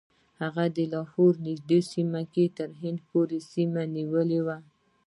[0.41, 4.57] هغه د لاهور نږدې سیمه کې تر هند پورې سیمې ونیولې.